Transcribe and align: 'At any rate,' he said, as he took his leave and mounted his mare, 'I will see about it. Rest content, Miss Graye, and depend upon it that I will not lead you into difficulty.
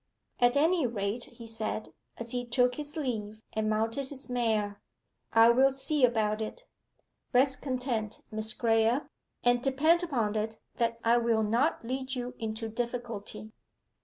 'At 0.39 0.57
any 0.57 0.87
rate,' 0.87 1.25
he 1.25 1.45
said, 1.45 1.93
as 2.17 2.31
he 2.31 2.43
took 2.43 2.73
his 2.73 2.97
leave 2.97 3.39
and 3.53 3.69
mounted 3.69 4.07
his 4.09 4.31
mare, 4.31 4.81
'I 5.33 5.49
will 5.51 5.69
see 5.71 6.03
about 6.03 6.41
it. 6.41 6.65
Rest 7.33 7.61
content, 7.61 8.23
Miss 8.31 8.51
Graye, 8.55 9.05
and 9.43 9.61
depend 9.61 10.01
upon 10.01 10.33
it 10.33 10.57
that 10.77 10.97
I 11.03 11.17
will 11.19 11.43
not 11.43 11.83
lead 11.85 12.15
you 12.15 12.33
into 12.39 12.67
difficulty. 12.67 13.51